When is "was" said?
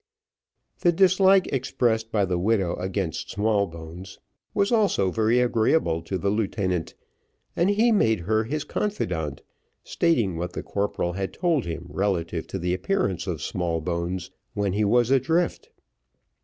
4.51-4.71, 14.83-15.11